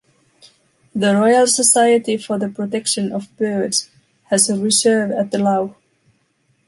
The 0.95 1.13
Royal 1.13 1.45
Society 1.45 2.17
for 2.17 2.39
the 2.39 2.49
Protection 2.49 3.11
of 3.11 3.27
Birds 3.37 3.91
has 4.31 4.49
a 4.49 4.57
reserve 4.57 5.11
at 5.11 5.29
the 5.29 5.37
lough. 5.37 5.75